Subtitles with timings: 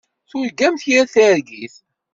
[0.29, 1.75] Turgamt yir targit.